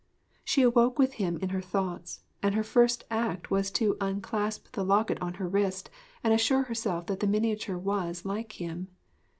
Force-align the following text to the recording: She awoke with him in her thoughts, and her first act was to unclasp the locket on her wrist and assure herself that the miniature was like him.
She 0.43 0.63
awoke 0.63 0.97
with 0.97 1.13
him 1.21 1.37
in 1.43 1.49
her 1.49 1.61
thoughts, 1.61 2.21
and 2.41 2.55
her 2.55 2.63
first 2.63 3.03
act 3.11 3.51
was 3.51 3.69
to 3.73 3.97
unclasp 4.01 4.71
the 4.71 4.83
locket 4.83 5.21
on 5.21 5.35
her 5.35 5.47
wrist 5.47 5.91
and 6.23 6.33
assure 6.33 6.63
herself 6.63 7.05
that 7.05 7.19
the 7.19 7.27
miniature 7.27 7.77
was 7.77 8.25
like 8.25 8.53
him. 8.59 8.87